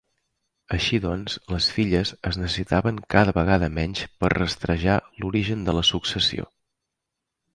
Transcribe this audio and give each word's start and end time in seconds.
Així 0.75 0.99
doncs, 1.01 1.35
les 1.55 1.67
filles 1.73 2.11
es 2.29 2.39
necessitaven 2.43 3.01
cada 3.15 3.35
vegada 3.37 3.69
menys 3.75 4.01
per 4.23 4.33
rastrejar 4.35 4.97
l'origen 5.25 5.61
de 5.69 5.79
la 5.81 5.87
successió. 5.93 6.49